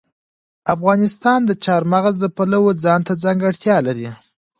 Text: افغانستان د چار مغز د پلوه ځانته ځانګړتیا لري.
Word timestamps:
افغانستان 0.75 1.39
د 1.45 1.51
چار 1.65 1.81
مغز 1.93 2.15
د 2.19 2.25
پلوه 2.37 2.71
ځانته 2.85 3.13
ځانګړتیا 3.23 3.77
لري. 3.87 4.09